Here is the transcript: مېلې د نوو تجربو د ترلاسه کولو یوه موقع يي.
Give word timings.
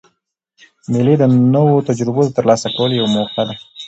مېلې 0.91 1.15
د 1.19 1.23
نوو 1.53 1.75
تجربو 1.89 2.21
د 2.25 2.29
ترلاسه 2.37 2.67
کولو 2.75 2.97
یوه 2.99 3.11
موقع 3.17 3.43
يي. 3.49 3.55